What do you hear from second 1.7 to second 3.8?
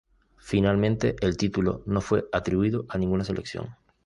no fue atribuido a ninguna selección.